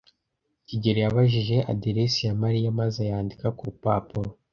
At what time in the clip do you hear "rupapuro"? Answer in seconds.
3.69-4.29